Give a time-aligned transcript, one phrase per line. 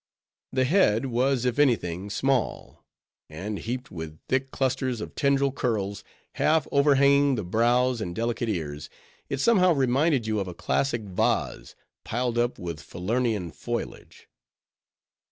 [0.51, 2.83] The head was if any thing small;
[3.29, 6.03] and heaped with thick clusters of tendril curls,
[6.41, 8.89] half overhanging the brows and delicate ears,
[9.29, 14.27] it somehow reminded you of a classic vase, piled up with Falernian foliage.